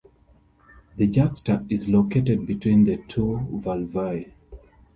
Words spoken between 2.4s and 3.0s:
between the